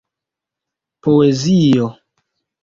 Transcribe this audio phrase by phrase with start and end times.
[1.09, 1.91] poezio